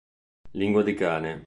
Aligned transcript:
Lingua 0.57 0.81
di 0.83 0.95
cane 0.95 1.31